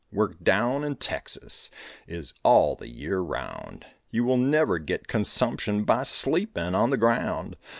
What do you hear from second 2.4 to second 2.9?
all the